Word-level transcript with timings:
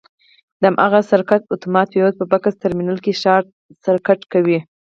د 0.61 0.63
هماغه 0.71 0.99
سرکټ 1.11 1.41
اتومات 1.55 1.87
فیوز 1.93 2.13
په 2.17 2.25
بکس 2.31 2.53
ټرمینل 2.63 2.97
کې 3.05 3.19
شارټ 3.23 3.47
سرکټ 3.85 4.19
کوي. 4.33 4.59